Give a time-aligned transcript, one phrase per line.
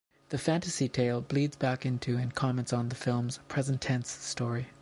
[0.29, 4.65] The fantasy tale bleeds back into and comments on the film's "present-tense" story.